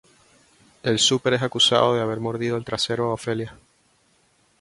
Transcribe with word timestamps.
El 0.81 0.97
Súper 0.97 1.35
es 1.35 1.43
acusado 1.43 1.93
de 1.93 2.01
haber 2.01 2.19
mordido 2.19 2.57
el 2.57 2.65
trasero 2.65 3.11
a 3.11 3.13
Ofelia. 3.13 3.55